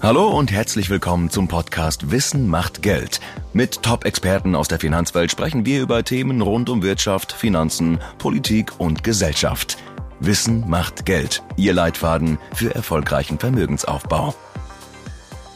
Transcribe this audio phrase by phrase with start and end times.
[0.00, 3.18] Hallo und herzlich willkommen zum Podcast Wissen macht Geld.
[3.52, 9.02] Mit Top-Experten aus der Finanzwelt sprechen wir über Themen rund um Wirtschaft, Finanzen, Politik und
[9.02, 9.76] Gesellschaft.
[10.20, 11.42] Wissen macht Geld.
[11.56, 14.36] Ihr Leitfaden für erfolgreichen Vermögensaufbau.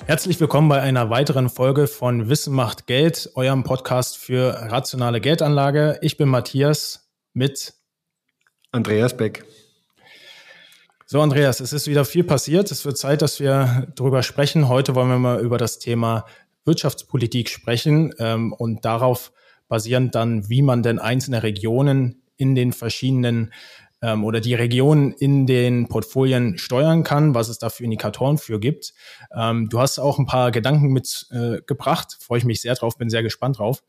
[0.06, 6.00] Herzlich willkommen bei einer weiteren Folge von Wissen macht Geld, eurem Podcast für rationale Geldanlage.
[6.02, 7.74] Ich bin Matthias mit
[8.72, 9.44] Andreas Beck.
[11.12, 12.70] So, Andreas, es ist wieder viel passiert.
[12.70, 14.68] Es wird Zeit, dass wir darüber sprechen.
[14.68, 16.24] Heute wollen wir mal über das Thema
[16.64, 19.30] Wirtschaftspolitik sprechen ähm, und darauf
[19.68, 23.52] basierend dann, wie man denn einzelne Regionen in den verschiedenen
[24.00, 28.58] ähm, oder die Regionen in den Portfolien steuern kann, was es da für Indikatoren für
[28.58, 28.94] gibt.
[29.36, 33.10] Ähm, du hast auch ein paar Gedanken mitgebracht, äh, freue ich mich sehr drauf, bin
[33.10, 33.82] sehr gespannt drauf.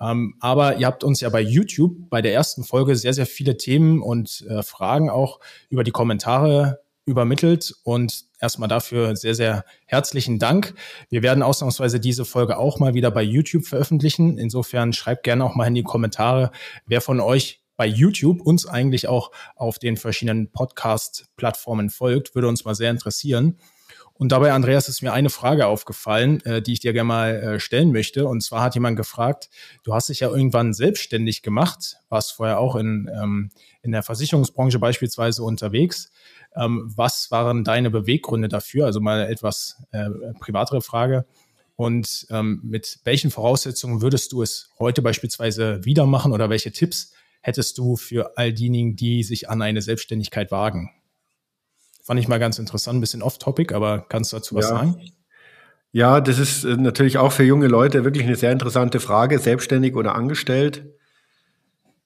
[0.00, 3.56] Ähm, aber ihr habt uns ja bei YouTube bei der ersten Folge sehr, sehr viele
[3.56, 10.38] Themen und äh, Fragen auch über die Kommentare übermittelt und erstmal dafür sehr, sehr herzlichen
[10.38, 10.74] Dank.
[11.08, 14.38] Wir werden ausnahmsweise diese Folge auch mal wieder bei YouTube veröffentlichen.
[14.38, 16.52] Insofern schreibt gerne auch mal in die Kommentare,
[16.86, 22.34] wer von euch bei YouTube uns eigentlich auch auf den verschiedenen Podcast-Plattformen folgt.
[22.34, 23.58] Würde uns mal sehr interessieren.
[24.18, 27.60] Und dabei, Andreas, ist mir eine Frage aufgefallen, äh, die ich dir gerne mal äh,
[27.60, 28.26] stellen möchte.
[28.26, 29.48] Und zwar hat jemand gefragt,
[29.84, 34.80] du hast dich ja irgendwann selbstständig gemacht, warst vorher auch in, ähm, in der Versicherungsbranche
[34.80, 36.10] beispielsweise unterwegs.
[36.56, 38.86] Ähm, was waren deine Beweggründe dafür?
[38.86, 41.24] Also mal etwas äh, privatere Frage.
[41.76, 47.12] Und ähm, mit welchen Voraussetzungen würdest du es heute beispielsweise wieder machen oder welche Tipps
[47.40, 50.90] hättest du für all diejenigen, die sich an eine Selbstständigkeit wagen?
[52.08, 54.76] Fand ich mal ganz interessant, ein bisschen off-topic, aber kannst du dazu was ja.
[54.76, 54.98] sagen?
[55.92, 59.94] Ja, das ist äh, natürlich auch für junge Leute wirklich eine sehr interessante Frage, selbstständig
[59.94, 60.86] oder angestellt.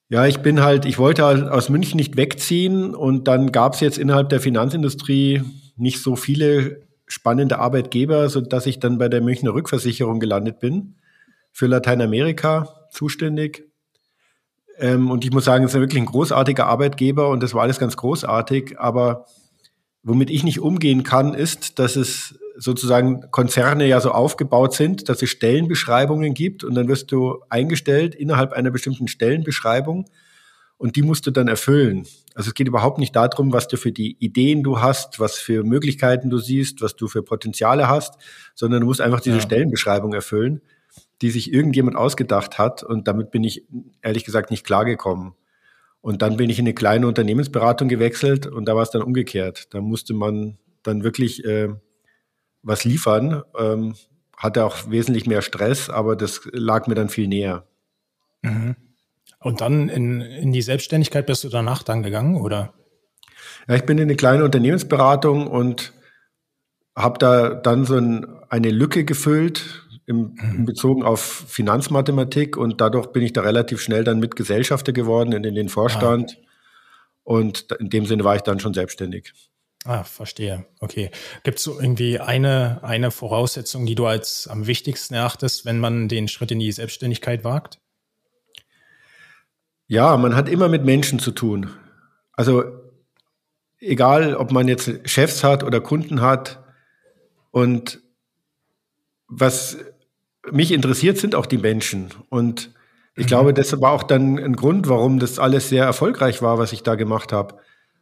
[0.09, 3.79] Ja, ich bin halt, ich wollte halt aus München nicht wegziehen und dann gab es
[3.79, 5.41] jetzt innerhalb der Finanzindustrie
[5.77, 10.95] nicht so viele spannende Arbeitgeber, so dass ich dann bei der Münchner Rückversicherung gelandet bin,
[11.53, 13.71] für Lateinamerika zuständig.
[14.79, 17.79] Ähm, und ich muss sagen, es ist wirklich ein großartiger Arbeitgeber und das war alles
[17.79, 19.27] ganz großartig, aber
[20.03, 25.21] Womit ich nicht umgehen kann, ist, dass es sozusagen Konzerne ja so aufgebaut sind, dass
[25.21, 30.05] es Stellenbeschreibungen gibt und dann wirst du eingestellt innerhalb einer bestimmten Stellenbeschreibung
[30.77, 32.05] und die musst du dann erfüllen.
[32.35, 35.63] Also es geht überhaupt nicht darum, was du für die Ideen du hast, was für
[35.63, 38.15] Möglichkeiten du siehst, was du für Potenziale hast,
[38.55, 39.41] sondern du musst einfach diese ja.
[39.41, 40.61] Stellenbeschreibung erfüllen,
[41.21, 43.65] die sich irgendjemand ausgedacht hat und damit bin ich
[44.01, 45.33] ehrlich gesagt nicht klargekommen.
[46.03, 49.73] Und dann bin ich in eine kleine Unternehmensberatung gewechselt und da war es dann umgekehrt.
[49.73, 51.69] Da musste man dann wirklich äh,
[52.61, 53.95] was liefern, ähm,
[54.35, 57.65] hatte auch wesentlich mehr Stress, aber das lag mir dann viel näher.
[58.41, 58.75] Mhm.
[59.39, 62.73] Und dann in, in die Selbstständigkeit bist du danach dann gegangen, oder?
[63.69, 65.93] Ja, ich bin in eine kleine Unternehmensberatung und
[66.97, 70.65] habe da dann so ein, eine Lücke gefüllt im, in mhm.
[70.65, 75.43] Bezogen auf Finanzmathematik und dadurch bin ich da relativ schnell dann mit Gesellschafter geworden in,
[75.43, 76.37] in den Vorstand.
[76.39, 76.47] Ah.
[77.23, 79.33] Und in dem Sinne war ich dann schon selbstständig.
[79.85, 80.65] Ah, verstehe.
[80.79, 81.11] Okay.
[81.43, 86.07] Gibt es so irgendwie eine, eine Voraussetzung, die du als am wichtigsten erachtest, wenn man
[86.07, 87.79] den Schritt in die Selbstständigkeit wagt?
[89.87, 91.69] Ja, man hat immer mit Menschen zu tun.
[92.31, 92.63] Also
[93.79, 96.63] egal, ob man jetzt Chefs hat oder Kunden hat.
[97.51, 98.01] Und
[99.27, 99.77] was
[100.51, 102.09] mich interessiert, sind auch die Menschen.
[102.29, 102.71] Und
[103.15, 103.27] ich mhm.
[103.27, 106.83] glaube, das war auch dann ein Grund, warum das alles sehr erfolgreich war, was ich
[106.83, 107.55] da gemacht habe.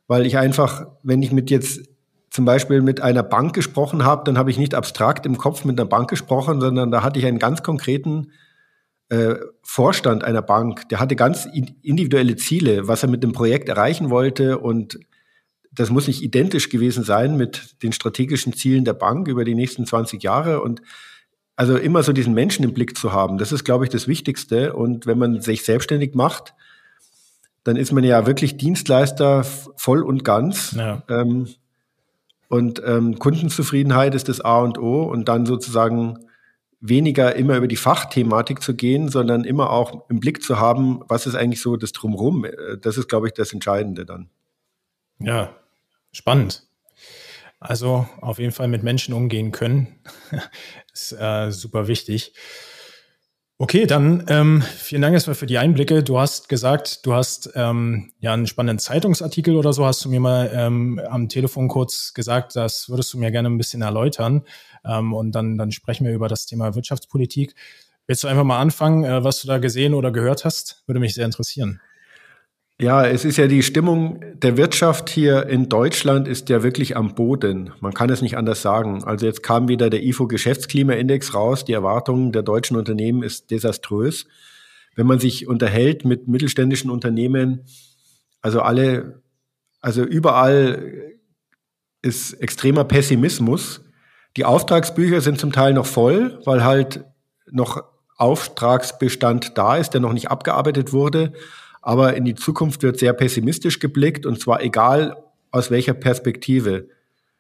[0.08, 1.90] Weil ich einfach, wenn ich mit jetzt
[2.30, 5.80] zum Beispiel mit einer Bank gesprochen habe, dann habe ich nicht abstrakt im Kopf mit
[5.80, 8.32] einer Bank gesprochen, sondern da hatte ich einen ganz konkreten
[9.10, 10.88] äh, Vorstand einer Bank.
[10.90, 14.98] Der hatte ganz individuelle Ziele, was er mit dem Projekt erreichen wollte und
[15.74, 19.86] das muss nicht identisch gewesen sein mit den strategischen Zielen der Bank über die nächsten
[19.86, 20.82] 20 Jahre und
[21.62, 24.74] also immer so diesen Menschen im Blick zu haben, das ist, glaube ich, das Wichtigste.
[24.74, 26.56] Und wenn man sich selbstständig macht,
[27.64, 30.72] dann ist man ja wirklich Dienstleister voll und ganz.
[30.72, 31.04] Ja.
[31.08, 31.50] Ähm,
[32.48, 35.04] und ähm, Kundenzufriedenheit ist das A und O.
[35.04, 36.26] Und dann sozusagen
[36.80, 41.28] weniger immer über die Fachthematik zu gehen, sondern immer auch im Blick zu haben, was
[41.28, 42.44] ist eigentlich so das Drumherum.
[42.44, 44.32] Äh, das ist, glaube ich, das Entscheidende dann.
[45.20, 45.56] Ja,
[46.12, 46.64] spannend.
[47.62, 49.88] Also auf jeden Fall mit Menschen umgehen können.
[50.94, 52.34] ist äh, super wichtig.
[53.60, 56.02] Okay, dann ähm, vielen Dank erstmal für die Einblicke.
[56.02, 60.20] Du hast gesagt, du hast ähm, ja einen spannenden Zeitungsartikel oder so, hast du mir
[60.20, 64.42] mal ähm, am Telefon kurz gesagt, das würdest du mir gerne ein bisschen erläutern.
[64.84, 67.54] Ähm, und dann, dann sprechen wir über das Thema Wirtschaftspolitik.
[68.08, 70.82] Willst du einfach mal anfangen, äh, was du da gesehen oder gehört hast?
[70.88, 71.80] Würde mich sehr interessieren.
[72.82, 77.14] Ja, es ist ja die Stimmung der Wirtschaft hier in Deutschland ist ja wirklich am
[77.14, 77.72] Boden.
[77.80, 79.04] Man kann es nicht anders sagen.
[79.04, 81.64] Also jetzt kam wieder der IFO Geschäftsklimaindex raus.
[81.64, 84.26] Die Erwartungen der deutschen Unternehmen ist desaströs.
[84.96, 87.66] Wenn man sich unterhält mit mittelständischen Unternehmen,
[88.42, 89.22] also alle,
[89.80, 91.14] also überall
[92.02, 93.82] ist extremer Pessimismus.
[94.38, 97.06] Die Auftragsbücher sind zum Teil noch voll, weil halt
[97.52, 97.84] noch
[98.18, 101.34] Auftragsbestand da ist, der noch nicht abgearbeitet wurde.
[101.82, 105.18] Aber in die Zukunft wird sehr pessimistisch geblickt und zwar egal
[105.52, 106.88] aus welcher Perspektive.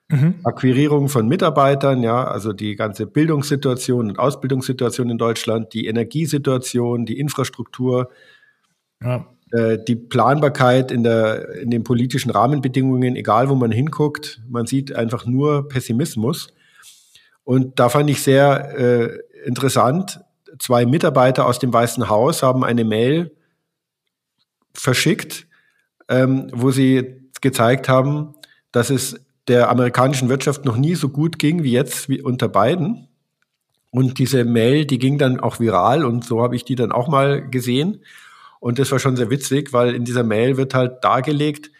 [0.09, 0.35] Mhm.
[0.43, 7.17] Akquirierung von Mitarbeitern, ja, also die ganze Bildungssituation und Ausbildungssituation in Deutschland, die Energiesituation, die
[7.17, 8.09] Infrastruktur,
[9.01, 9.25] ja.
[9.51, 14.93] äh, die Planbarkeit in, der, in den politischen Rahmenbedingungen, egal wo man hinguckt, man sieht
[14.93, 16.53] einfach nur Pessimismus.
[17.45, 20.19] Und da fand ich sehr äh, interessant,
[20.59, 23.31] zwei Mitarbeiter aus dem Weißen Haus haben eine Mail
[24.73, 25.47] verschickt,
[26.09, 28.35] ähm, wo sie gezeigt haben,
[28.71, 33.07] dass es der amerikanischen Wirtschaft noch nie so gut ging wie jetzt wie unter Biden.
[33.89, 37.09] Und diese Mail, die ging dann auch viral und so habe ich die dann auch
[37.09, 38.03] mal gesehen.
[38.61, 41.71] Und das war schon sehr witzig, weil in dieser Mail wird halt dargelegt,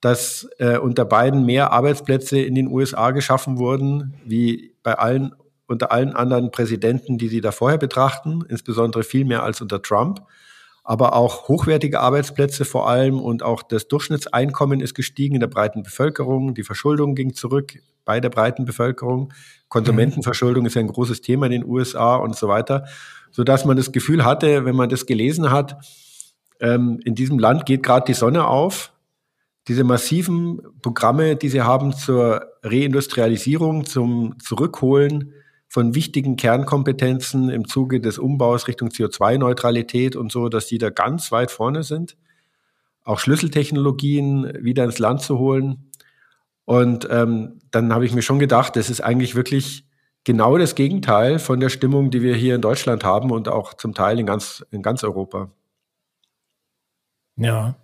[0.00, 5.34] dass äh, unter Biden mehr Arbeitsplätze in den USA geschaffen wurden, wie bei allen,
[5.66, 10.22] unter allen anderen Präsidenten, die sie da vorher betrachten, insbesondere viel mehr als unter Trump
[10.90, 15.84] aber auch hochwertige Arbeitsplätze vor allem und auch das Durchschnittseinkommen ist gestiegen in der breiten
[15.84, 16.52] Bevölkerung.
[16.52, 19.32] Die Verschuldung ging zurück bei der breiten Bevölkerung.
[19.68, 22.86] Konsumentenverschuldung ist ja ein großes Thema in den USA und so weiter,
[23.30, 25.76] so dass man das Gefühl hatte, wenn man das gelesen hat,
[26.58, 28.92] ähm, in diesem Land geht gerade die Sonne auf.
[29.68, 35.34] Diese massiven Programme, die sie haben zur Reindustrialisierung, zum Zurückholen
[35.70, 41.30] von wichtigen Kernkompetenzen im Zuge des Umbaus Richtung CO2-Neutralität und so, dass die da ganz
[41.30, 42.16] weit vorne sind.
[43.04, 45.92] Auch Schlüsseltechnologien wieder ins Land zu holen.
[46.64, 49.84] Und ähm, dann habe ich mir schon gedacht, das ist eigentlich wirklich
[50.24, 53.94] genau das Gegenteil von der Stimmung, die wir hier in Deutschland haben und auch zum
[53.94, 55.52] Teil in ganz, in ganz Europa.
[57.36, 57.76] Ja,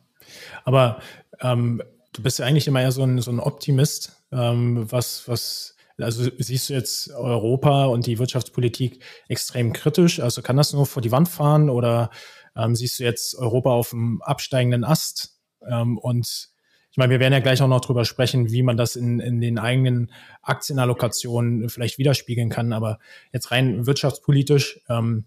[0.64, 0.98] aber
[1.40, 1.80] ähm,
[2.12, 6.30] du bist ja eigentlich immer eher so ein, so ein Optimist, ähm, was, was also
[6.38, 10.20] siehst du jetzt Europa und die Wirtschaftspolitik extrem kritisch?
[10.20, 12.10] Also kann das nur vor die Wand fahren oder
[12.54, 15.38] ähm, siehst du jetzt Europa auf dem absteigenden Ast?
[15.66, 16.50] Ähm, und
[16.90, 19.40] ich meine, wir werden ja gleich auch noch drüber sprechen, wie man das in, in
[19.40, 20.10] den eigenen
[20.42, 22.72] Aktienallokationen vielleicht widerspiegeln kann.
[22.72, 22.98] Aber
[23.32, 25.26] jetzt rein wirtschaftspolitisch, ähm,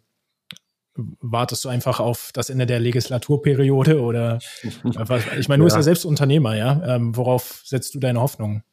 [0.95, 5.65] wartest du einfach auf das Ende der Legislaturperiode oder ich meine, du ja.
[5.65, 6.95] bist ja selbst Unternehmer, ja.
[6.95, 8.63] Ähm, worauf setzt du deine Hoffnung?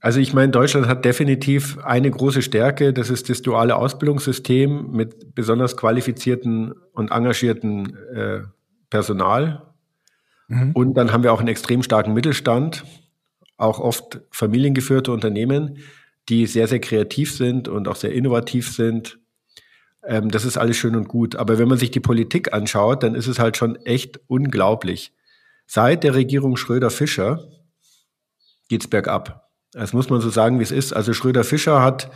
[0.00, 5.34] Also ich meine, Deutschland hat definitiv eine große Stärke, das ist das duale Ausbildungssystem mit
[5.34, 8.40] besonders qualifizierten und engagierten äh,
[8.90, 9.62] Personal.
[10.46, 10.72] Mhm.
[10.72, 12.84] Und dann haben wir auch einen extrem starken Mittelstand,
[13.56, 15.78] auch oft familiengeführte Unternehmen,
[16.28, 19.18] die sehr, sehr kreativ sind und auch sehr innovativ sind.
[20.04, 21.34] Ähm, das ist alles schön und gut.
[21.34, 25.12] Aber wenn man sich die Politik anschaut, dann ist es halt schon echt unglaublich.
[25.66, 27.48] Seit der Regierung Schröder-Fischer
[28.68, 29.47] geht's bergab.
[29.72, 30.92] Das muss man so sagen, wie es ist.
[30.92, 32.10] Also Schröder-Fischer hat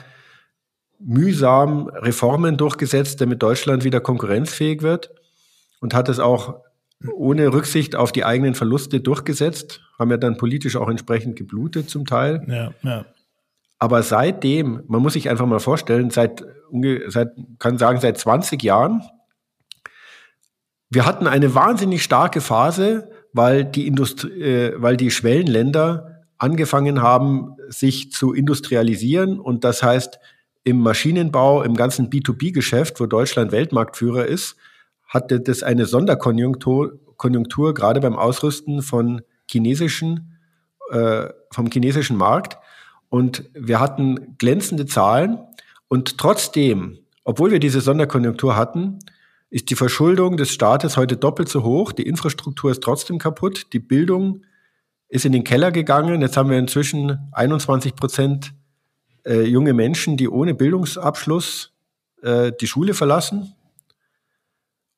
[0.99, 5.11] mühsam Reformen durchgesetzt, damit Deutschland wieder konkurrenzfähig wird
[5.81, 6.61] und hat es auch
[7.13, 12.07] ohne Rücksicht auf die eigenen Verluste durchgesetzt, haben ja dann politisch auch entsprechend geblutet zum
[12.07, 12.45] Teil.
[12.47, 13.05] Ja, ja.
[13.79, 16.45] Aber seitdem, man muss sich einfach mal vorstellen, seit,
[17.09, 19.03] seit kann sagen, seit 20 Jahren,
[20.89, 26.12] wir hatten eine wahnsinnig starke Phase, weil die Industrie, äh, weil die Schwellenländer
[26.43, 29.39] angefangen haben, sich zu industrialisieren.
[29.39, 30.19] Und das heißt,
[30.65, 34.57] im Maschinenbau, im ganzen B2B-Geschäft, wo Deutschland Weltmarktführer ist,
[35.07, 40.37] hatte das eine Sonderkonjunktur, Konjunktur, gerade beim Ausrüsten von chinesischen,
[40.91, 42.59] äh, vom chinesischen Markt.
[43.09, 45.39] Und wir hatten glänzende Zahlen.
[45.87, 48.99] Und trotzdem, obwohl wir diese Sonderkonjunktur hatten,
[49.51, 51.93] ist die Verschuldung des Staates heute doppelt so hoch.
[51.93, 53.67] Die Infrastruktur ist trotzdem kaputt.
[53.73, 54.43] Die Bildung
[55.13, 56.23] ist in den Keller gegangen.
[56.23, 58.55] Jetzt haben wir inzwischen 21 Prozent
[59.27, 61.75] äh, junge Menschen, die ohne Bildungsabschluss
[62.23, 63.53] äh, die Schule verlassen.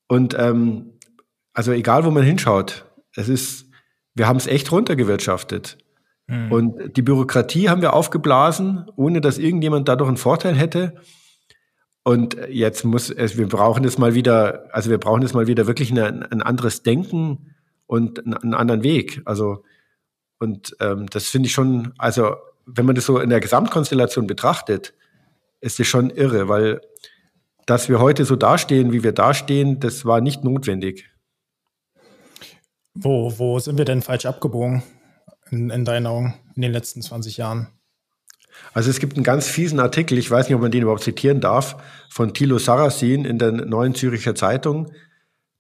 [0.07, 0.93] Und ähm,
[1.53, 2.85] also egal, wo man hinschaut,
[3.17, 3.67] es ist,
[4.15, 5.79] wir haben es echt runtergewirtschaftet.
[6.29, 6.53] Mhm.
[6.53, 10.95] Und die Bürokratie haben wir aufgeblasen, ohne dass irgendjemand dadurch einen Vorteil hätte.
[12.05, 15.67] Und jetzt muss es, wir brauchen es mal wieder, also wir brauchen es mal wieder
[15.67, 17.57] wirklich eine, ein anderes Denken
[17.87, 19.21] und einen anderen Weg.
[19.25, 19.65] Also
[20.45, 22.37] und ähm, das finde ich schon, also
[22.67, 24.95] wenn man das so in der Gesamtkonstellation betrachtet,
[25.61, 26.81] ist es schon irre, weil
[27.67, 31.11] dass wir heute so dastehen, wie wir dastehen, das war nicht notwendig.
[32.95, 34.83] Wo, wo sind wir denn falsch abgebogen
[35.51, 37.69] in, in deinen Augen in den letzten 20 Jahren?
[38.73, 41.41] Also es gibt einen ganz fiesen Artikel, ich weiß nicht, ob man den überhaupt zitieren
[41.41, 41.77] darf,
[42.09, 44.93] von Thilo Sarrazin in der Neuen Züricher Zeitung.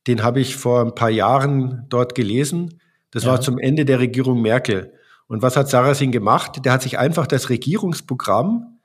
[0.06, 2.80] Den habe ich vor ein paar Jahren dort gelesen.
[3.14, 3.30] Das ja.
[3.30, 4.92] war zum Ende der Regierung Merkel.
[5.26, 6.64] Und was hat Sarrazin gemacht?
[6.66, 8.78] Der hat sich einfach das Regierungsprogramm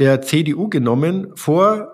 [0.00, 1.92] der CDU genommen vor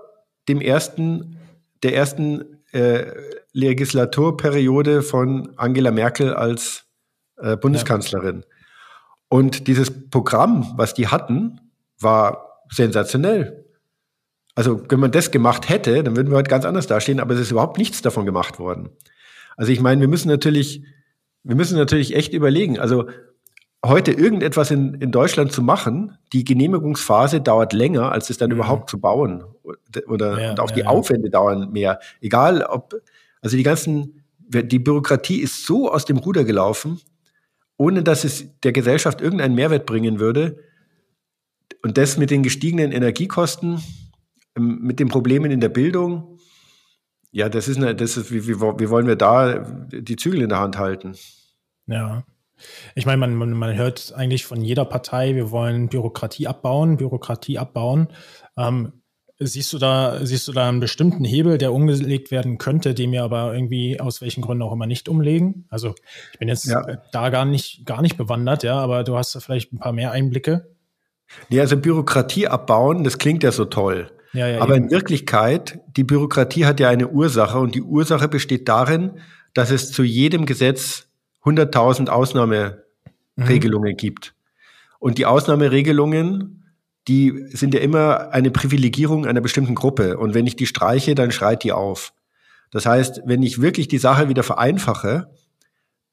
[0.49, 1.37] dem ersten,
[1.83, 3.13] der ersten äh,
[3.53, 6.87] Legislaturperiode von Angela Merkel als
[7.37, 8.41] äh, Bundeskanzlerin.
[8.41, 8.47] Ja.
[9.29, 11.61] Und dieses Programm, was die hatten,
[11.99, 13.65] war sensationell.
[14.55, 17.41] Also, wenn man das gemacht hätte, dann würden wir heute ganz anders dastehen, aber es
[17.41, 18.91] ist überhaupt nichts davon gemacht worden.
[19.57, 20.83] Also, ich meine, wir müssen natürlich,
[21.43, 22.79] wir müssen natürlich echt überlegen.
[22.79, 23.07] Also,
[23.85, 28.57] heute irgendetwas in, in Deutschland zu machen, die Genehmigungsphase dauert länger, als es dann mhm.
[28.57, 29.45] überhaupt zu bauen.
[30.07, 32.01] Oder ja, und auch ja, die Aufwände dauern mehr.
[32.21, 32.95] Egal ob,
[33.41, 37.01] also die ganzen, die Bürokratie ist so aus dem Ruder gelaufen,
[37.77, 40.59] ohne dass es der Gesellschaft irgendeinen Mehrwert bringen würde.
[41.83, 43.81] Und das mit den gestiegenen Energiekosten,
[44.57, 46.30] ähm, mit den Problemen in der Bildung,
[47.33, 49.59] ja, das ist, eine, das ist wie, wie, wie wollen wir da
[49.91, 51.15] die Zügel in der Hand halten?
[51.87, 52.25] Ja.
[52.95, 57.59] Ich meine, man, man, man hört eigentlich von jeder Partei, wir wollen Bürokratie abbauen, Bürokratie
[57.59, 58.09] abbauen.
[58.57, 59.01] Ähm,
[59.39, 63.25] siehst du da, siehst du da einen bestimmten Hebel, der umgelegt werden könnte, den wir
[63.25, 65.67] aber irgendwie aus welchen Gründen auch immer nicht umlegen?
[65.71, 65.95] Also
[66.33, 66.85] ich bin jetzt ja.
[67.13, 70.13] da gar nicht, gar nicht bewandert, ja, aber du hast da vielleicht ein paar mehr
[70.13, 70.77] Einblicke.
[71.49, 74.11] Nee, also Bürokratie abbauen, das klingt ja so toll.
[74.33, 74.85] Ja, ja, aber eben.
[74.85, 79.13] in Wirklichkeit, die Bürokratie hat ja eine Ursache und die Ursache besteht darin,
[79.55, 81.09] dass es zu jedem Gesetz
[81.45, 83.97] 100.000 Ausnahmeregelungen mhm.
[83.97, 84.35] gibt.
[84.99, 86.73] Und die Ausnahmeregelungen,
[87.09, 90.19] die sind ja immer eine Privilegierung einer bestimmten Gruppe.
[90.19, 92.13] Und wenn ich die streiche, dann schreit die auf.
[92.71, 95.31] Das heißt, wenn ich wirklich die Sache wieder vereinfache,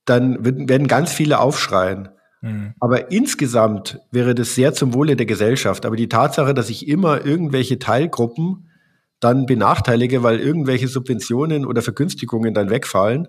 [0.05, 2.09] dann werden ganz viele aufschreien.
[2.41, 2.73] Mhm.
[2.79, 5.85] Aber insgesamt wäre das sehr zum Wohle der Gesellschaft.
[5.85, 8.69] Aber die Tatsache, dass ich immer irgendwelche Teilgruppen
[9.19, 13.27] dann benachteilige, weil irgendwelche Subventionen oder Vergünstigungen dann wegfallen,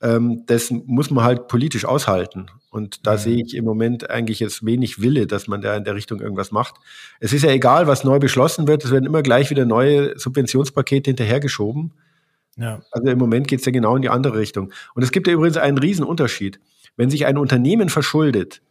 [0.00, 2.46] ähm, das muss man halt politisch aushalten.
[2.70, 3.18] Und da mhm.
[3.18, 6.50] sehe ich im Moment eigentlich jetzt wenig Wille, dass man da in der Richtung irgendwas
[6.50, 6.74] macht.
[7.20, 11.10] Es ist ja egal, was neu beschlossen wird, es werden immer gleich wieder neue Subventionspakete
[11.10, 11.92] hinterhergeschoben.
[12.56, 12.82] Ja.
[12.90, 14.72] Also im Moment geht es ja genau in die andere Richtung.
[14.94, 16.58] Und es gibt ja übrigens einen riesen Unterschied.
[16.96, 18.62] Wenn sich ein Unternehmen verschuldet,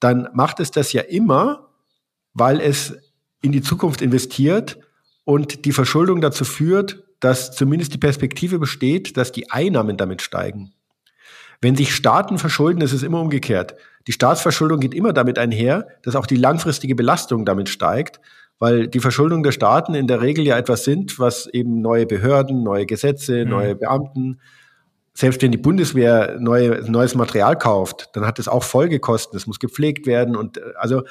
[0.00, 1.68] dann macht es das ja immer,
[2.34, 2.94] weil es
[3.42, 4.78] in die Zukunft investiert
[5.24, 10.72] und die Verschuldung dazu führt, dass zumindest die Perspektive besteht, dass die Einnahmen damit steigen.
[11.60, 13.74] Wenn sich Staaten verschulden, ist es immer umgekehrt.
[14.06, 18.20] Die Staatsverschuldung geht immer damit einher, dass auch die langfristige Belastung damit steigt,
[18.58, 22.62] weil die Verschuldung der Staaten in der Regel ja etwas sind, was eben neue Behörden,
[22.62, 23.50] neue Gesetze, mhm.
[23.50, 24.40] neue Beamten,
[25.16, 29.34] selbst wenn die Bundeswehr neue, neues Material kauft, dann hat es auch Folgekosten.
[29.36, 31.04] Es muss gepflegt werden und also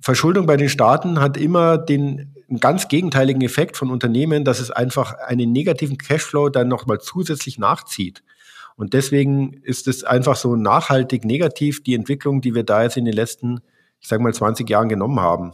[0.00, 5.14] Verschuldung bei den Staaten hat immer den ganz gegenteiligen Effekt von Unternehmen, dass es einfach
[5.18, 8.22] einen negativen Cashflow dann nochmal zusätzlich nachzieht.
[8.76, 13.04] Und deswegen ist es einfach so nachhaltig negativ, die Entwicklung, die wir da jetzt in
[13.04, 13.60] den letzten,
[14.00, 15.52] ich sage mal, 20 Jahren genommen haben.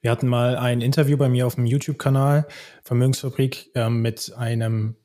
[0.00, 2.46] Wir hatten mal ein Interview bei mir auf dem YouTube-Kanal
[2.84, 4.96] Vermögensfabrik äh, mit einem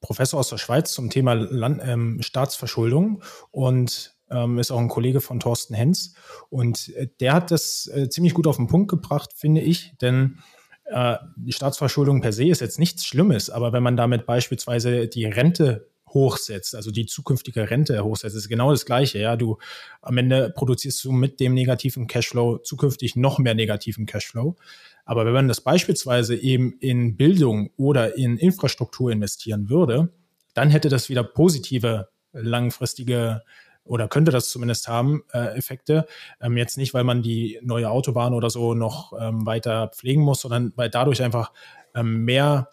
[0.00, 3.22] Professor aus der Schweiz zum Thema Land, ähm, Staatsverschuldung.
[3.50, 6.14] Und ähm, ist auch ein Kollege von Thorsten Hens.
[6.48, 10.38] Und äh, der hat das äh, ziemlich gut auf den Punkt gebracht, finde ich, denn
[10.86, 15.24] äh, die Staatsverschuldung per se ist jetzt nichts Schlimmes, aber wenn man damit beispielsweise die
[15.24, 19.18] Rente hochsetzt, also die zukünftige Rente hochsetzt, ist genau das Gleiche.
[19.18, 19.58] Ja, du
[20.02, 24.56] am Ende produzierst du mit dem negativen Cashflow zukünftig noch mehr negativen Cashflow.
[25.04, 30.12] Aber wenn man das beispielsweise eben in Bildung oder in Infrastruktur investieren würde,
[30.54, 33.42] dann hätte das wieder positive langfristige
[33.84, 36.06] oder könnte das zumindest haben, äh, Effekte.
[36.40, 40.42] Ähm, jetzt nicht, weil man die neue Autobahn oder so noch ähm, weiter pflegen muss,
[40.42, 41.52] sondern weil dadurch einfach
[41.94, 42.68] ähm, mehr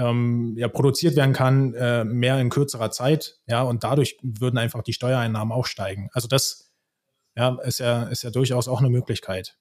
[0.00, 4.82] ähm, ja, produziert werden kann, äh, mehr in kürzerer Zeit, ja, und dadurch würden einfach
[4.82, 6.08] die Steuereinnahmen auch steigen.
[6.12, 6.70] Also das
[7.36, 9.56] ja, ist ja, ist ja durchaus auch eine Möglichkeit.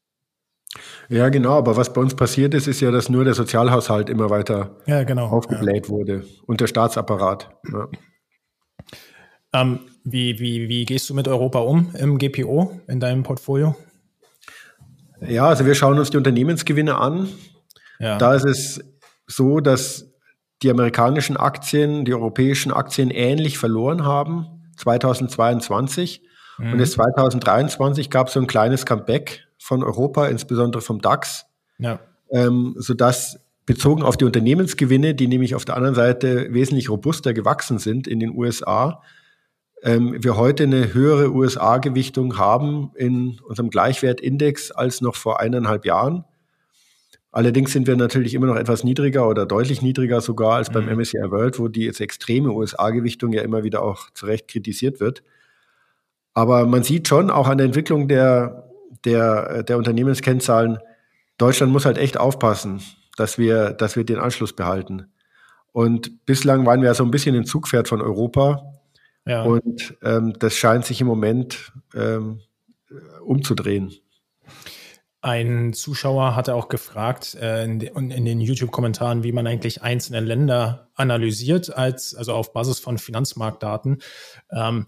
[1.10, 4.30] Ja, genau, aber was bei uns passiert ist, ist ja, dass nur der Sozialhaushalt immer
[4.30, 5.90] weiter ja, genau, aufgebläht ja.
[5.90, 7.50] wurde und der Staatsapparat.
[7.72, 7.88] Ja.
[9.52, 13.76] Ähm, wie, wie, wie gehst du mit Europa um im GPO in deinem Portfolio?
[15.22, 17.30] Ja, also wir schauen uns die Unternehmensgewinne an.
[18.00, 18.82] Da ist es
[19.28, 20.09] so, dass
[20.62, 24.48] die amerikanischen Aktien, die europäischen Aktien ähnlich verloren haben
[24.78, 26.22] 2022.
[26.58, 26.74] Mhm.
[26.74, 31.46] Und jetzt 2023 gab es so ein kleines Comeback von Europa, insbesondere vom DAX,
[31.78, 32.00] ja.
[32.32, 37.78] ähm, sodass bezogen auf die Unternehmensgewinne, die nämlich auf der anderen Seite wesentlich robuster gewachsen
[37.78, 39.02] sind in den USA,
[39.82, 46.26] ähm, wir heute eine höhere USA-Gewichtung haben in unserem Gleichwertindex als noch vor eineinhalb Jahren.
[47.32, 51.20] Allerdings sind wir natürlich immer noch etwas niedriger oder deutlich niedriger sogar als beim MSCI
[51.20, 51.32] mhm.
[51.32, 55.24] World, wo die jetzt extreme USA-Gewichtung ja immer wieder auch zu Recht kritisiert wird.
[56.34, 58.70] Aber man sieht schon auch an der Entwicklung der,
[59.06, 60.80] der, der Unternehmenskennzahlen,
[61.38, 62.82] Deutschland muss halt echt aufpassen,
[63.16, 65.08] dass wir, dass wir den Anschluss behalten.
[65.72, 68.64] Und bislang waren wir ja so ein bisschen ein Zugpferd von Europa.
[69.26, 69.44] Ja.
[69.44, 72.42] Und ähm, das scheint sich im Moment ähm,
[73.24, 73.94] umzudrehen.
[75.22, 80.22] Ein Zuschauer hatte auch gefragt äh, in, de, in, den YouTube-Kommentaren, wie man eigentlich einzelne
[80.22, 84.02] Länder analysiert, als, also auf Basis von Finanzmarktdaten.
[84.52, 84.88] Ähm,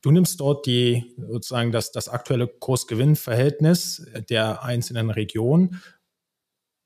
[0.00, 5.82] du nimmst dort die sozusagen das, das aktuelle Kurs-Gewinn-Verhältnis der einzelnen Regionen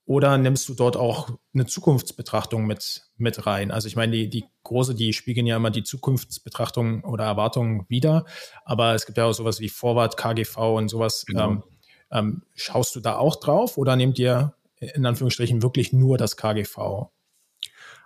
[0.07, 3.73] oder nimmst du dort auch eine Zukunftsbetrachtung mit, mit rein?
[3.73, 8.25] Also ich meine, die, die große, die spiegeln ja immer die Zukunftsbetrachtung oder Erwartungen wieder,
[8.65, 11.25] aber es gibt ja auch sowas wie Vorwart, KGV und sowas.
[11.27, 11.51] Genau.
[11.51, 11.63] Ähm,
[12.11, 17.09] ähm, schaust du da auch drauf oder nehmt ihr in Anführungsstrichen wirklich nur das KGV?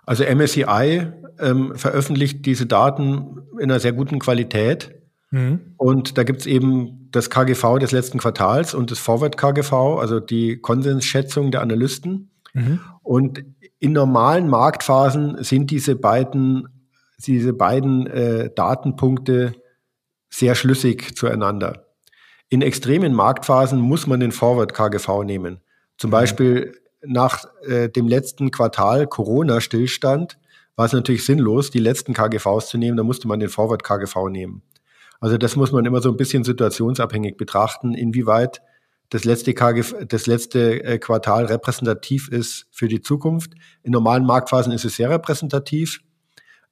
[0.05, 1.07] Also MSCI
[1.39, 4.95] ähm, veröffentlicht diese Daten in einer sehr guten Qualität.
[5.29, 5.73] Mhm.
[5.77, 10.19] Und da gibt es eben das KGV des letzten Quartals und das Forward KGV, also
[10.19, 12.31] die Konsensschätzung der Analysten.
[12.53, 12.79] Mhm.
[13.03, 13.43] Und
[13.79, 16.67] in normalen Marktphasen sind diese beiden,
[17.19, 19.53] diese beiden äh, Datenpunkte
[20.29, 21.90] sehr schlüssig zueinander.
[22.51, 25.61] In extremen Marktphasen muss man den Forward KGV nehmen.
[25.97, 26.11] Zum mhm.
[26.11, 30.37] Beispiel nach äh, dem letzten Quartal Corona-Stillstand
[30.75, 32.97] war es natürlich sinnlos, die letzten KGVs zu nehmen.
[32.97, 34.63] Da musste man den Forward KGV nehmen.
[35.21, 38.61] Also das muss man immer so ein bisschen situationsabhängig betrachten, inwieweit
[39.07, 43.53] das letzte, KGV, das letzte äh, Quartal repräsentativ ist für die Zukunft.
[43.81, 46.01] In normalen Marktphasen ist es sehr repräsentativ.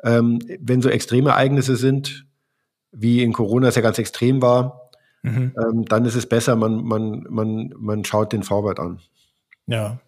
[0.03, 2.25] Ähm, wenn so extreme Ereignisse sind,
[2.91, 4.88] wie in Corona es ja ganz extrem war,
[5.22, 5.54] mhm.
[5.58, 9.00] ähm, dann ist es besser, man, man, man, man schaut den Forward an.
[9.68, 10.00] Ja.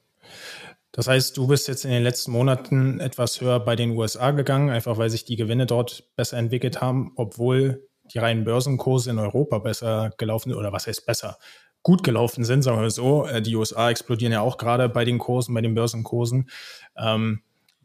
[0.91, 4.69] Das heißt, du bist jetzt in den letzten Monaten etwas höher bei den USA gegangen,
[4.69, 9.60] einfach weil sich die Gewinne dort besser entwickelt haben, obwohl die reinen Börsenkurse in Europa
[9.60, 11.38] besser gelaufen sind, oder was heißt besser?
[11.84, 13.26] Gut gelaufen sind, sagen wir so.
[13.26, 16.50] Äh, die USA explodieren ja auch gerade bei den Kursen, bei den Börsenkursen.
[16.97, 17.41] Ähm,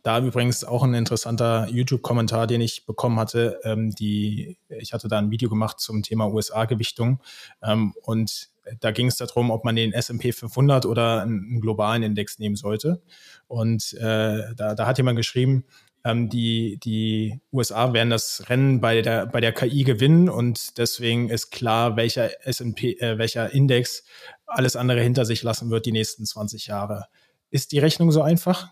[0.06, 3.58] da übrigens auch ein interessanter YouTube-Kommentar, den ich bekommen hatte.
[3.64, 7.20] Ähm, die, ich hatte da ein Video gemacht zum Thema USA-Gewichtung
[7.60, 12.38] ähm, und da ging es darum, ob man den S&P 500 oder einen globalen Index
[12.38, 13.02] nehmen sollte.
[13.48, 15.64] Und äh, da, da hat jemand geschrieben,
[16.04, 21.30] ähm, die, die USA werden das Rennen bei der, bei der KI gewinnen und deswegen
[21.30, 24.04] ist klar, welcher S&P, äh, welcher Index
[24.46, 27.06] alles andere hinter sich lassen wird die nächsten 20 Jahre.
[27.50, 28.68] Ist die Rechnung so einfach?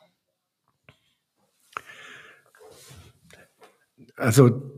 [4.16, 4.72] Also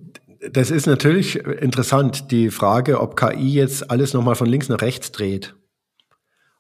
[0.51, 5.13] das ist natürlich interessant, die Frage, ob KI jetzt alles nochmal von links nach rechts
[5.13, 5.55] dreht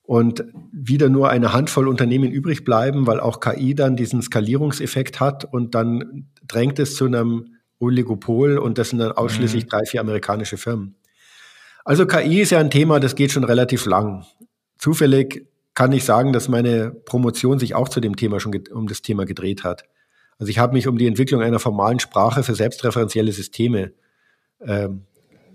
[0.02, 5.44] und wieder nur eine Handvoll Unternehmen übrig bleiben, weil auch KI dann diesen Skalierungseffekt hat
[5.44, 9.68] und dann drängt es zu einem Oligopol und das sind dann ausschließlich mhm.
[9.68, 10.94] drei, vier amerikanische Firmen.
[11.84, 14.24] Also KI ist ja ein Thema, das geht schon relativ lang.
[14.78, 19.02] Zufällig kann ich sagen, dass meine Promotion sich auch zu dem Thema schon um das
[19.02, 19.84] Thema gedreht hat.
[20.38, 23.92] Also ich habe mich um die Entwicklung einer formalen Sprache für selbstreferenzielle Systeme
[24.61, 25.07] ähm,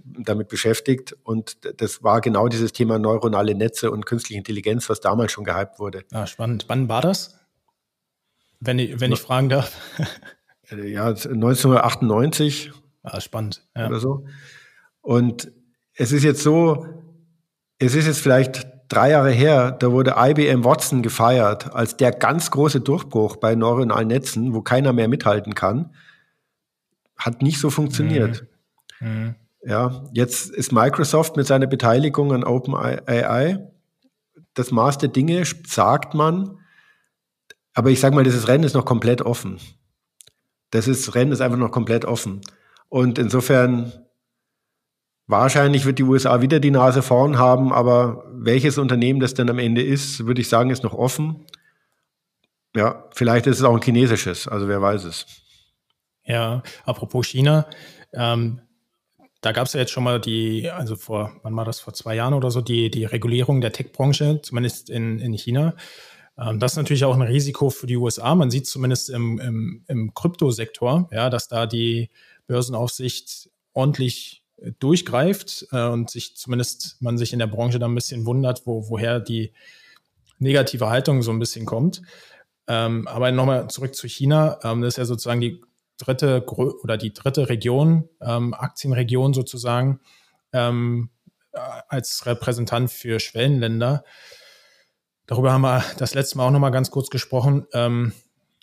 [0.03, 5.31] damit beschäftigt und das war genau dieses Thema neuronale Netze und künstliche Intelligenz, was damals
[5.31, 6.03] schon gehypt wurde.
[6.11, 6.65] Ah, spannend.
[6.67, 7.39] Wann war das?
[8.59, 9.75] Wenn ich, wenn ich fragen darf.
[10.71, 12.71] ja, 1998.
[13.03, 13.63] Ah, spannend.
[13.75, 13.87] Ja.
[13.87, 14.25] Oder so.
[15.01, 15.51] Und
[15.93, 16.87] es ist jetzt so,
[17.79, 22.51] es ist jetzt vielleicht drei Jahre her, da wurde IBM Watson gefeiert als der ganz
[22.51, 25.93] große Durchbruch bei neuronalen Netzen, wo keiner mehr mithalten kann.
[27.17, 28.45] Hat nicht so funktioniert.
[28.99, 29.07] Mhm.
[29.07, 29.35] Mhm.
[29.63, 33.71] Ja, jetzt ist Microsoft mit seiner Beteiligung an OpenAI
[34.53, 36.59] das Maß der Dinge, sagt man.
[37.73, 39.59] Aber ich sage mal, dieses Rennen ist noch komplett offen.
[40.71, 42.41] Das ist, Rennen ist einfach noch komplett offen.
[42.89, 43.93] Und insofern
[45.31, 49.59] Wahrscheinlich wird die USA wieder die Nase vorn haben, aber welches Unternehmen das dann am
[49.59, 51.45] Ende ist, würde ich sagen, ist noch offen.
[52.75, 55.25] Ja, vielleicht ist es auch ein chinesisches, also wer weiß es.
[56.25, 57.65] Ja, apropos China,
[58.13, 58.59] ähm,
[59.39, 62.13] da gab es ja jetzt schon mal die, also vor, wann war das, vor zwei
[62.15, 65.77] Jahren oder so, die, die Regulierung der Tech-Branche, zumindest in, in China.
[66.37, 68.35] Ähm, das ist natürlich auch ein Risiko für die USA.
[68.35, 72.09] Man sieht zumindest im, im, im Kryptosektor, ja, dass da die
[72.47, 74.40] Börsenaufsicht ordentlich
[74.79, 78.89] durchgreift äh, und sich zumindest man sich in der Branche da ein bisschen wundert, wo,
[78.89, 79.53] woher die
[80.39, 82.01] negative Haltung so ein bisschen kommt.
[82.67, 84.59] Ähm, aber nochmal zurück zu China.
[84.63, 85.61] Ähm, das ist ja sozusagen die
[85.97, 86.45] dritte
[86.83, 89.99] oder die dritte Region, ähm, Aktienregion sozusagen,
[90.53, 91.09] ähm,
[91.53, 94.03] äh, als Repräsentant für Schwellenländer.
[95.27, 97.67] Darüber haben wir das letzte Mal auch nochmal ganz kurz gesprochen.
[97.73, 98.13] Ähm,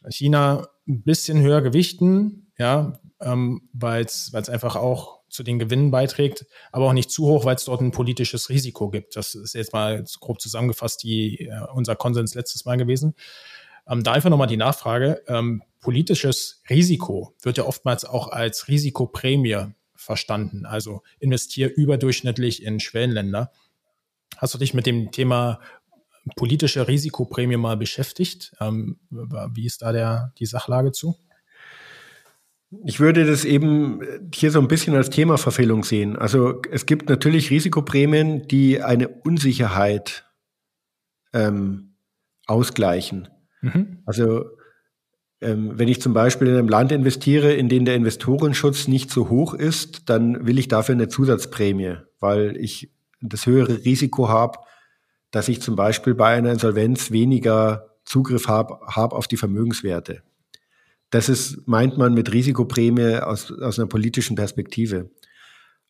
[0.09, 6.46] China ein bisschen höher gewichten, ja, ähm, weil es einfach auch zu den Gewinnen beiträgt,
[6.72, 9.14] aber auch nicht zu hoch, weil es dort ein politisches Risiko gibt.
[9.14, 13.14] Das ist jetzt mal grob zusammengefasst die, äh, unser Konsens letztes Mal gewesen.
[13.88, 15.22] Ähm, da einfach nochmal die Nachfrage.
[15.29, 20.66] Ähm, politisches Risiko wird ja oftmals auch als Risikoprämie verstanden.
[20.66, 23.53] Also investiere überdurchschnittlich in Schwellenländer.
[24.38, 25.61] Hast du dich mit dem Thema
[26.35, 28.57] politische Risikoprämie mal beschäftigt?
[28.61, 31.16] Ähm, wie ist da der, die Sachlage zu?
[32.85, 34.01] Ich würde das eben
[34.35, 36.17] hier so ein bisschen als Themaverfehlung sehen.
[36.17, 40.27] Also es gibt natürlich Risikoprämien, die eine Unsicherheit
[41.33, 41.95] ähm,
[42.47, 43.29] ausgleichen.
[43.63, 43.99] Mhm.
[44.05, 44.45] Also
[45.41, 49.31] ähm, wenn ich zum Beispiel in einem Land investiere, in dem der Investorenschutz nicht so
[49.31, 54.59] hoch ist, dann will ich dafür eine Zusatzprämie, weil ich das höhere Risiko habe,
[55.31, 60.23] dass ich zum Beispiel bei einer Insolvenz weniger Zugriff habe hab auf die Vermögenswerte.
[61.11, 65.11] Das ist, meint man mit Risikoprämie aus, aus einer politischen Perspektive.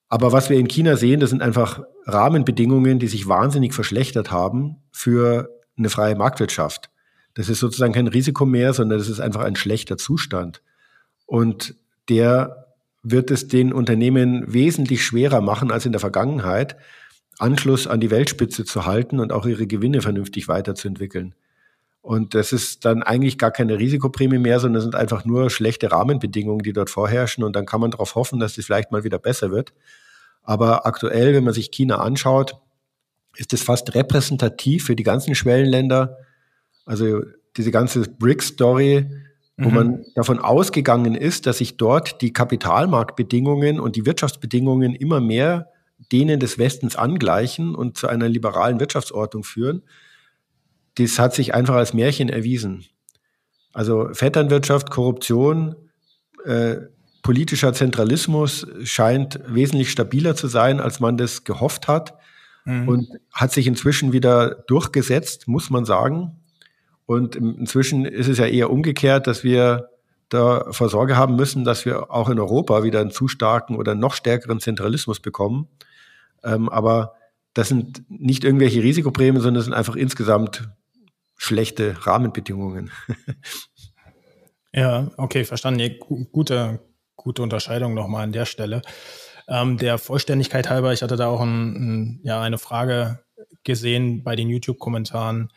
[0.08, 4.76] Aber was wir in China sehen, das sind einfach Rahmenbedingungen, die sich wahnsinnig verschlechtert haben
[4.90, 6.90] für eine freie Marktwirtschaft.
[7.34, 10.62] Das ist sozusagen kein Risiko mehr, sondern das ist einfach ein schlechter Zustand.
[11.26, 11.74] Und
[12.08, 16.76] der wird es den Unternehmen wesentlich schwerer machen als in der Vergangenheit,
[17.38, 21.34] Anschluss an die Weltspitze zu halten und auch ihre Gewinne vernünftig weiterzuentwickeln.
[22.08, 25.92] Und das ist dann eigentlich gar keine Risikoprämie mehr, sondern es sind einfach nur schlechte
[25.92, 27.44] Rahmenbedingungen, die dort vorherrschen.
[27.44, 29.74] Und dann kann man darauf hoffen, dass es vielleicht mal wieder besser wird.
[30.42, 32.56] Aber aktuell, wenn man sich China anschaut,
[33.36, 36.16] ist es fast repräsentativ für die ganzen Schwellenländer.
[36.86, 37.24] Also
[37.58, 39.10] diese ganze BRICS-Story,
[39.58, 39.74] wo mhm.
[39.74, 45.68] man davon ausgegangen ist, dass sich dort die Kapitalmarktbedingungen und die Wirtschaftsbedingungen immer mehr
[46.10, 49.82] denen des Westens angleichen und zu einer liberalen Wirtschaftsordnung führen
[50.98, 52.84] das hat sich einfach als Märchen erwiesen.
[53.72, 55.76] Also Vetternwirtschaft, Korruption,
[56.44, 56.76] äh,
[57.22, 62.14] politischer Zentralismus scheint wesentlich stabiler zu sein, als man das gehofft hat
[62.64, 62.88] mhm.
[62.88, 66.40] und hat sich inzwischen wieder durchgesetzt, muss man sagen.
[67.06, 69.90] Und inzwischen ist es ja eher umgekehrt, dass wir
[70.28, 74.14] da Sorge haben müssen, dass wir auch in Europa wieder einen zu starken oder noch
[74.14, 75.68] stärkeren Zentralismus bekommen.
[76.44, 77.14] Ähm, aber
[77.54, 80.68] das sind nicht irgendwelche Risikoprämien, sondern das sind einfach insgesamt
[81.38, 82.90] schlechte Rahmenbedingungen.
[84.74, 85.78] ja, okay, verstanden.
[85.78, 85.98] Nee,
[86.30, 86.80] gute,
[87.16, 88.82] gute Unterscheidung nochmal an der Stelle.
[89.48, 93.24] Ähm, der Vollständigkeit halber, ich hatte da auch ein, ein, ja, eine Frage
[93.64, 95.50] gesehen bei den YouTube-Kommentaren.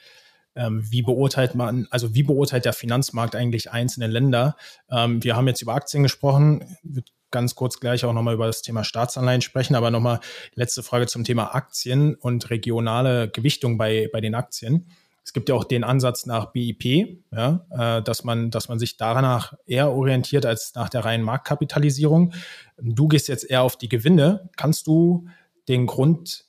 [0.56, 4.56] Ähm, wie beurteilt man, also wie beurteilt der Finanzmarkt eigentlich einzelne Länder?
[4.90, 8.62] Ähm, wir haben jetzt über Aktien gesprochen, wird ganz kurz gleich auch nochmal über das
[8.62, 10.20] Thema Staatsanleihen sprechen, aber nochmal
[10.54, 14.92] letzte Frage zum Thema Aktien und regionale Gewichtung bei, bei den Aktien.
[15.24, 18.98] Es gibt ja auch den Ansatz nach BIP, ja, äh, dass, man, dass man sich
[18.98, 22.34] danach eher orientiert als nach der reinen Marktkapitalisierung.
[22.78, 24.50] Du gehst jetzt eher auf die Gewinne.
[24.58, 25.28] Kannst du
[25.68, 26.46] den Grund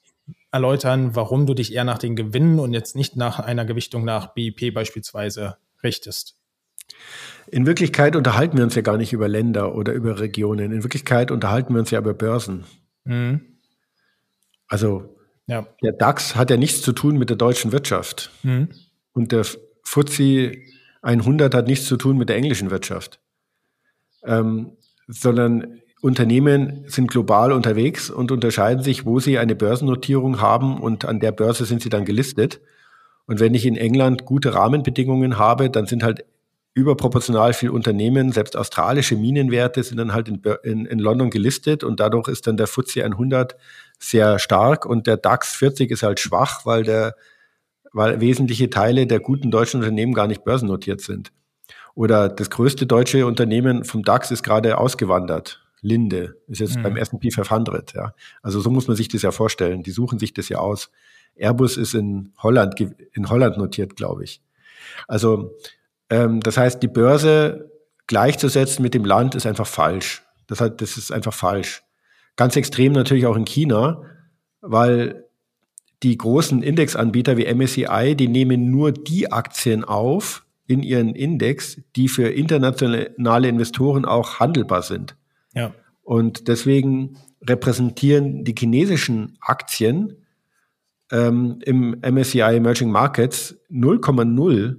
[0.50, 4.34] erläutern, warum du dich eher nach den Gewinnen und jetzt nicht nach einer Gewichtung nach
[4.34, 6.36] BIP beispielsweise richtest?
[7.48, 10.72] In Wirklichkeit unterhalten wir uns ja gar nicht über Länder oder über Regionen.
[10.72, 12.64] In Wirklichkeit unterhalten wir uns ja über Börsen.
[13.04, 13.58] Mhm.
[14.68, 15.11] Also
[15.46, 15.66] ja.
[15.82, 18.30] Der DAX hat ja nichts zu tun mit der deutschen Wirtschaft.
[18.42, 18.68] Mhm.
[19.12, 19.44] Und der
[19.82, 20.52] FTSE
[21.02, 23.20] 100 hat nichts zu tun mit der englischen Wirtschaft.
[24.24, 24.76] Ähm,
[25.08, 31.20] sondern Unternehmen sind global unterwegs und unterscheiden sich, wo sie eine Börsennotierung haben und an
[31.20, 32.60] der Börse sind sie dann gelistet.
[33.26, 36.24] Und wenn ich in England gute Rahmenbedingungen habe, dann sind halt
[36.74, 42.00] überproportional viele Unternehmen, selbst australische Minenwerte sind dann halt in, in, in London gelistet und
[42.00, 43.56] dadurch ist dann der FTSE 100
[44.02, 47.14] sehr stark und der DAX 40 ist halt schwach, weil der,
[47.92, 51.32] weil wesentliche Teile der guten deutschen Unternehmen gar nicht börsennotiert sind.
[51.94, 55.60] Oder das größte deutsche Unternehmen vom DAX ist gerade ausgewandert.
[55.82, 56.82] Linde ist jetzt mhm.
[56.82, 58.14] beim S&P 500, ja.
[58.40, 59.82] Also so muss man sich das ja vorstellen.
[59.82, 60.90] Die suchen sich das ja aus.
[61.34, 64.40] Airbus ist in Holland, in Holland notiert, glaube ich.
[65.08, 65.56] Also,
[66.08, 67.70] ähm, das heißt, die Börse
[68.06, 70.22] gleichzusetzen mit dem Land ist einfach falsch.
[70.46, 71.82] Das, hat, das ist einfach falsch.
[72.36, 74.02] Ganz extrem natürlich auch in China,
[74.60, 75.26] weil
[76.02, 82.08] die großen Indexanbieter wie MSCI, die nehmen nur die Aktien auf in ihren Index, die
[82.08, 85.16] für internationale Investoren auch handelbar sind.
[85.54, 85.74] Ja.
[86.02, 90.24] Und deswegen repräsentieren die chinesischen Aktien
[91.10, 94.76] ähm, im MSCI Emerging Markets 0,0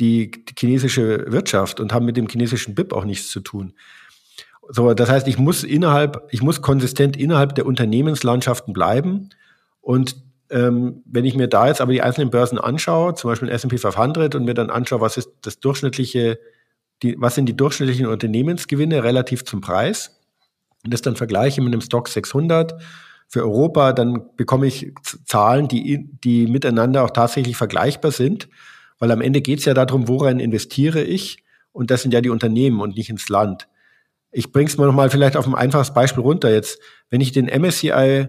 [0.00, 3.74] die, die chinesische Wirtschaft und haben mit dem chinesischen BIP auch nichts zu tun.
[4.68, 9.30] So, das heißt, ich muss innerhalb, ich muss konsistent innerhalb der Unternehmenslandschaften bleiben.
[9.80, 10.16] Und
[10.50, 14.34] ähm, wenn ich mir da jetzt aber die einzelnen Börsen anschaue, zum Beispiel S&P 500
[14.34, 16.38] und mir dann anschaue, was ist das durchschnittliche,
[17.02, 20.16] die, was sind die durchschnittlichen Unternehmensgewinne relativ zum Preis,
[20.86, 22.80] und das dann vergleiche mit einem Stock 600
[23.26, 24.92] für Europa, dann bekomme ich
[25.24, 28.48] Zahlen, die, die miteinander auch tatsächlich vergleichbar sind,
[29.00, 32.30] weil am Ende geht es ja darum, woran investiere ich und das sind ja die
[32.30, 33.66] Unternehmen und nicht ins Land.
[34.30, 36.80] Ich bringe es mal nochmal vielleicht auf ein einfaches Beispiel runter jetzt.
[37.10, 38.28] Wenn ich den MSCI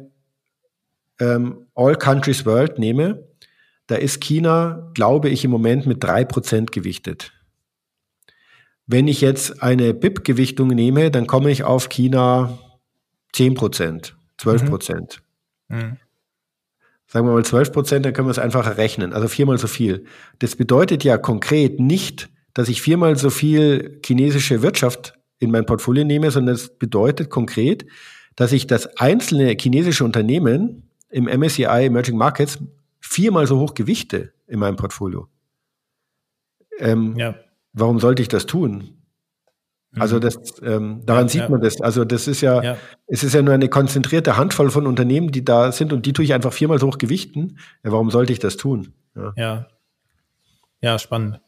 [1.20, 3.28] ähm, All Countries World nehme,
[3.88, 7.32] da ist China, glaube ich, im Moment mit drei Prozent gewichtet.
[8.86, 12.58] Wenn ich jetzt eine BIP-Gewichtung nehme, dann komme ich auf China
[13.34, 15.22] 10 Prozent, 12 Prozent.
[15.68, 15.78] Mhm.
[15.78, 15.98] Mhm.
[17.08, 19.14] Sagen wir mal 12 Prozent, dann können wir es einfacher rechnen.
[19.14, 20.06] Also viermal so viel.
[20.40, 26.04] Das bedeutet ja konkret nicht, dass ich viermal so viel chinesische Wirtschaft in mein Portfolio
[26.04, 27.86] nehme, sondern es bedeutet konkret,
[28.36, 32.60] dass ich das einzelne chinesische Unternehmen im MSCI Emerging Markets
[33.00, 35.28] viermal so hoch gewichte in meinem Portfolio.
[36.80, 37.36] Ähm, ja
[37.78, 38.94] warum sollte ich das tun?
[39.98, 40.22] Also mhm.
[40.22, 41.50] das, ähm, daran ja, sieht ja.
[41.50, 41.82] man das.
[41.82, 45.44] Also das ist ja, ja, es ist ja nur eine konzentrierte Handvoll von Unternehmen, die
[45.46, 47.58] da sind und die tue ich einfach viermal so hoch gewichten.
[47.84, 48.94] Ja, warum sollte ich das tun?
[49.16, 49.34] Ja.
[49.36, 49.68] ja,
[50.82, 51.40] ja spannend.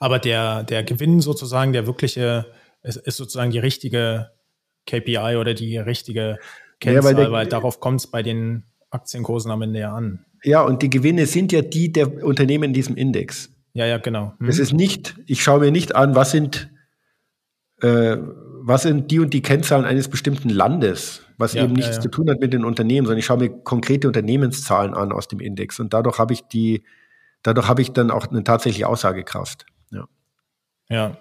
[0.00, 2.46] Aber der, der Gewinn sozusagen, der wirkliche,
[2.82, 4.30] ist, ist sozusagen die richtige
[4.86, 6.38] KPI oder die richtige
[6.80, 10.24] Kennzahl, weil, der, weil darauf kommt es bei den Aktienkursen am Ende ja an.
[10.42, 13.50] Ja, und die Gewinne sind ja die der Unternehmen in diesem Index.
[13.74, 14.34] Ja, ja, genau.
[14.38, 14.48] Mhm.
[14.48, 16.70] Es ist nicht, ich schaue mir nicht an, was sind,
[17.80, 18.16] äh,
[18.64, 22.00] was sind die und die Kennzahlen eines bestimmten Landes, was ja, eben nichts ja, ja.
[22.00, 25.40] zu tun hat mit den Unternehmen, sondern ich schaue mir konkrete Unternehmenszahlen an aus dem
[25.40, 26.84] Index und dadurch habe ich die,
[27.42, 29.66] dadurch habe ich dann auch eine tatsächliche Aussagekraft.
[29.90, 30.06] Ja.
[30.90, 31.16] Ja.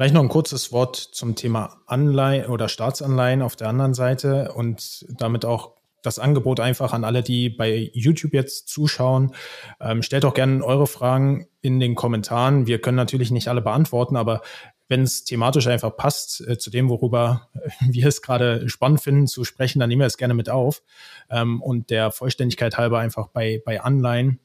[0.00, 5.04] Vielleicht noch ein kurzes Wort zum Thema Anleihen oder Staatsanleihen auf der anderen Seite und
[5.10, 9.34] damit auch das Angebot einfach an alle, die bei YouTube jetzt zuschauen.
[9.78, 12.66] Ähm, stellt auch gerne eure Fragen in den Kommentaren.
[12.66, 14.40] Wir können natürlich nicht alle beantworten, aber
[14.88, 19.44] wenn es thematisch einfach passt äh, zu dem, worüber wir es gerade spannend finden zu
[19.44, 20.82] sprechen, dann nehmen wir es gerne mit auf.
[21.28, 24.40] Ähm, und der Vollständigkeit halber einfach bei, bei Anleihen.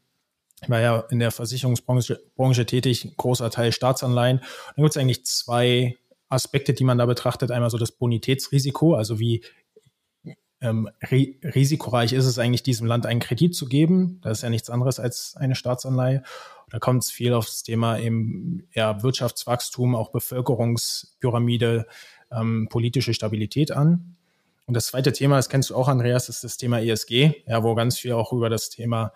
[0.66, 4.40] Ich war ja in der Versicherungsbranche Branche tätig, großer Teil Staatsanleihen.
[4.40, 5.96] Dann gibt es eigentlich zwei
[6.28, 7.52] Aspekte, die man da betrachtet.
[7.52, 9.44] Einmal so das Bonitätsrisiko, also wie
[10.62, 14.20] ähm, risikoreich ist es eigentlich, diesem Land einen Kredit zu geben.
[14.24, 16.24] Das ist ja nichts anderes als eine Staatsanleihe.
[16.72, 21.86] Da kommt es viel aufs Thema eben ja, Wirtschaftswachstum, auch Bevölkerungspyramide,
[22.32, 24.16] ähm, politische Stabilität an.
[24.66, 27.76] Und das zweite Thema, das kennst du auch, Andreas, ist das Thema ESG, ja, wo
[27.76, 29.14] ganz viel auch über das Thema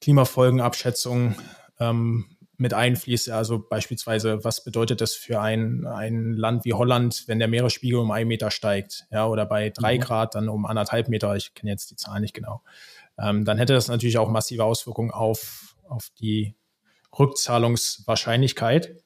[0.00, 1.36] Klimafolgenabschätzung
[1.78, 3.30] ähm, mit einfließt.
[3.30, 8.10] Also beispielsweise, was bedeutet das für ein, ein Land wie Holland, wenn der Meeresspiegel um
[8.10, 10.00] einen Meter steigt, ja, oder bei drei mhm.
[10.02, 12.62] Grad dann um anderthalb Meter, ich kenne jetzt die Zahlen nicht genau,
[13.18, 16.54] ähm, dann hätte das natürlich auch massive Auswirkungen auf, auf die
[17.18, 19.02] Rückzahlungswahrscheinlichkeit.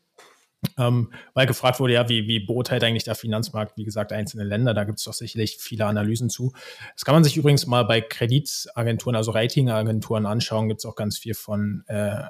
[0.79, 4.75] Ähm, weil gefragt wurde, ja, wie, wie beurteilt eigentlich der Finanzmarkt, wie gesagt, einzelne Länder,
[4.75, 6.53] da gibt es doch sicherlich viele Analysen zu.
[6.95, 11.19] Das kann man sich übrigens mal bei Kreditagenturen, also Ratingagenturen anschauen, gibt es auch ganz
[11.19, 12.25] viel von äh,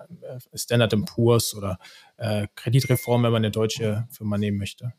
[0.54, 1.78] Standard Poor's oder
[2.16, 4.92] äh, Kreditreform, wenn man eine deutsche Firma nehmen möchte.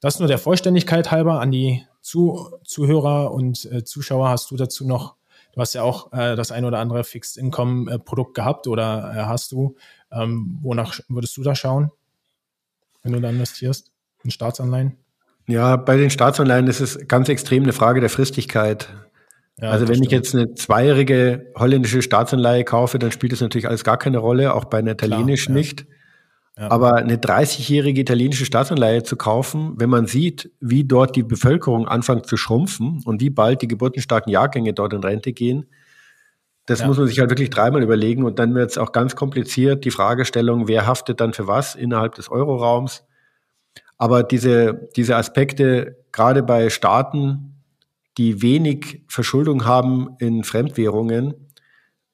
[0.00, 4.28] Das nur der Vollständigkeit halber an die Zu Zuhörer und äh, Zuschauer.
[4.28, 5.16] Hast du dazu noch,
[5.52, 9.12] du hast ja auch äh, das ein oder andere Fixed Income äh, Produkt gehabt oder
[9.14, 9.76] äh, hast du?
[10.12, 11.90] Ähm, wonach würdest du da schauen?
[13.02, 13.90] Wenn du da investierst
[14.24, 14.96] in Staatsanleihen?
[15.46, 18.88] Ja, bei den Staatsanleihen ist es ganz extrem eine Frage der Fristigkeit.
[19.60, 20.06] Ja, also wenn stimmt.
[20.06, 24.54] ich jetzt eine zweijährige holländische Staatsanleihe kaufe, dann spielt das natürlich alles gar keine Rolle,
[24.54, 25.58] auch bei einer italienischen ja.
[25.58, 25.86] nicht.
[26.56, 26.70] Ja.
[26.70, 32.26] Aber eine 30-jährige italienische Staatsanleihe zu kaufen, wenn man sieht, wie dort die Bevölkerung anfängt
[32.26, 35.66] zu schrumpfen und wie bald die geburtenstarken Jahrgänge dort in Rente gehen,
[36.68, 36.86] das ja.
[36.86, 39.90] muss man sich halt wirklich dreimal überlegen und dann wird es auch ganz kompliziert, die
[39.90, 43.04] Fragestellung, wer haftet dann für was innerhalb des Euroraums.
[43.96, 47.64] Aber diese, diese Aspekte, gerade bei Staaten,
[48.18, 51.32] die wenig Verschuldung haben in Fremdwährungen,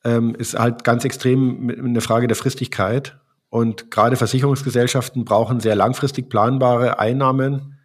[0.04, 3.18] ähm, ist halt ganz extrem eine Frage der Fristigkeit.
[3.50, 7.80] Und gerade Versicherungsgesellschaften brauchen sehr langfristig planbare Einnahmen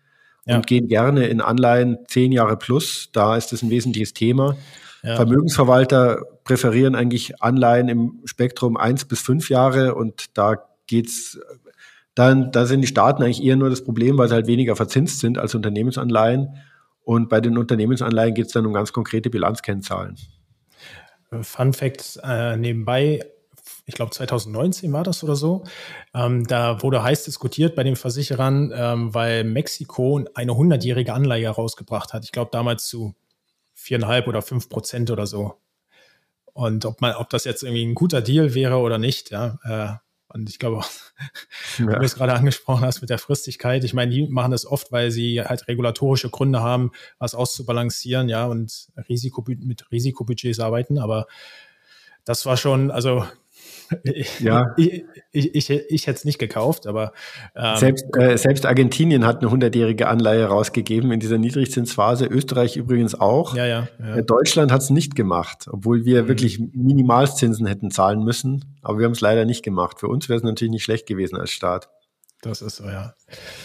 [0.45, 0.57] ja.
[0.57, 3.09] und gehen gerne in Anleihen zehn Jahre plus.
[3.11, 4.55] Da ist das ein wesentliches Thema.
[5.03, 5.15] Ja.
[5.15, 10.57] Vermögensverwalter präferieren eigentlich Anleihen im Spektrum eins bis fünf Jahre und da
[10.87, 11.39] geht's
[12.15, 15.21] dann, da sind die Staaten eigentlich eher nur das Problem, weil sie halt weniger verzinst
[15.21, 16.57] sind als Unternehmensanleihen.
[17.01, 20.17] Und bei den Unternehmensanleihen geht es dann um ganz konkrete Bilanzkennzahlen.
[21.41, 23.21] Fun Fact äh, nebenbei,
[23.85, 25.63] ich glaube 2019 war das oder so.
[26.13, 32.11] Ähm, da wurde heiß diskutiert bei den Versicherern, ähm, weil Mexiko eine 100-jährige Anleihe rausgebracht
[32.11, 32.25] hat.
[32.25, 33.15] Ich glaube damals zu
[33.89, 35.55] viereinhalb oder fünf Prozent oder so.
[36.53, 39.57] Und ob man, ob das jetzt irgendwie ein guter Deal wäre oder nicht, ja.
[39.63, 39.97] Äh,
[40.31, 40.83] und ich glaube,
[41.79, 41.85] ja.
[41.97, 43.83] du es gerade angesprochen hast mit der Fristigkeit.
[43.83, 48.45] Ich meine, die machen das oft, weil sie halt regulatorische Gründe haben, was auszubalancieren, ja,
[48.45, 50.99] und Risiko, mit Risikobudgets arbeiten.
[50.99, 51.25] Aber
[52.25, 53.25] das war schon, also
[54.39, 54.73] ja.
[54.77, 57.13] ich, ich, ich, ich hätte es nicht gekauft, aber
[57.55, 63.15] ähm, selbst, äh, selbst Argentinien hat eine hundertjährige Anleihe rausgegeben in dieser Niedrigzinsphase, Österreich übrigens
[63.15, 63.55] auch.
[63.55, 64.15] Ja, ja, ja.
[64.17, 66.27] Äh, Deutschland hat es nicht gemacht, obwohl wir mhm.
[66.27, 69.99] wirklich Minimalzinsen hätten zahlen müssen, aber wir haben es leider nicht gemacht.
[69.99, 71.89] Für uns wäre es natürlich nicht schlecht gewesen als Staat.
[72.41, 73.13] Das ist so, ja.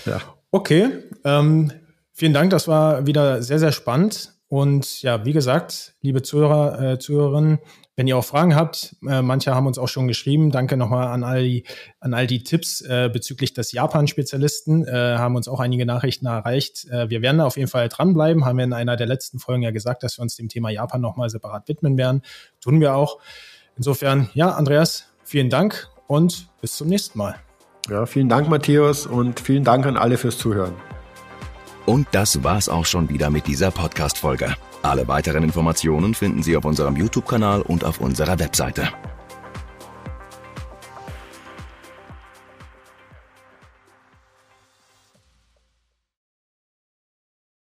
[0.04, 0.20] ja.
[0.50, 0.88] Okay,
[1.24, 1.72] ähm,
[2.12, 4.33] vielen Dank, das war wieder sehr, sehr spannend.
[4.54, 7.58] Und ja, wie gesagt, liebe Zuhörer, äh, Zuhörerinnen,
[7.96, 10.52] wenn ihr auch Fragen habt, äh, manche haben uns auch schon geschrieben.
[10.52, 11.64] Danke nochmal an all die,
[11.98, 14.86] an all die Tipps äh, bezüglich des Japan-Spezialisten.
[14.86, 16.86] Äh, haben uns auch einige Nachrichten erreicht.
[16.88, 18.44] Äh, wir werden auf jeden Fall dranbleiben.
[18.44, 21.00] Haben wir in einer der letzten Folgen ja gesagt, dass wir uns dem Thema Japan
[21.00, 22.22] nochmal separat widmen werden.
[22.60, 23.18] Tun wir auch.
[23.76, 27.34] Insofern, ja, Andreas, vielen Dank und bis zum nächsten Mal.
[27.90, 30.76] Ja, vielen Dank, Matthäus, und vielen Dank an alle fürs Zuhören.
[31.86, 34.56] Und das war's auch schon wieder mit dieser Podcast-Folge.
[34.82, 38.88] Alle weiteren Informationen finden Sie auf unserem YouTube-Kanal und auf unserer Webseite.